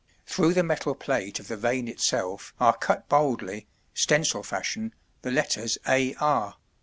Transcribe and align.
Through 0.25 0.55
the 0.55 0.63
metal 0.63 0.95
plate 0.95 1.39
of 1.39 1.47
the 1.47 1.55
vane 1.55 1.87
itself 1.87 2.55
are 2.59 2.75
cut 2.75 3.07
boldly, 3.07 3.67
stencil 3.93 4.41
fashion, 4.41 4.95
the 5.21 5.29
letters 5.29 5.77
"A. 5.87 6.15
R." 6.15 6.57